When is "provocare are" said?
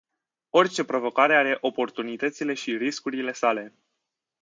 0.85-1.57